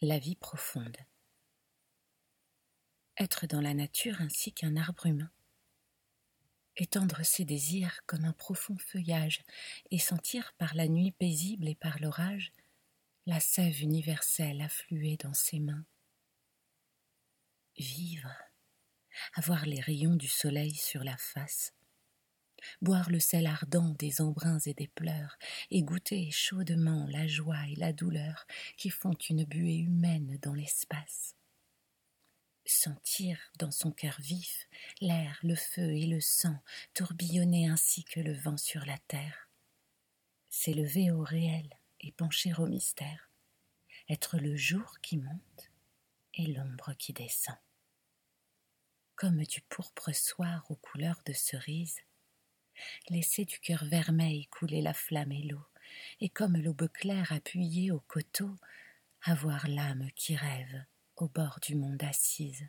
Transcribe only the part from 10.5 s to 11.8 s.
par la nuit paisible et